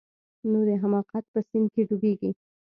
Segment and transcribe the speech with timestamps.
[0.51, 2.31] نو د حماقت په سيند کښې ډوبېږي.